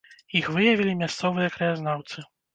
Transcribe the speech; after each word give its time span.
Іх 0.39 0.47
выявілі 0.55 0.95
мясцовыя 1.03 1.53
краязнаўцы. 1.59 2.27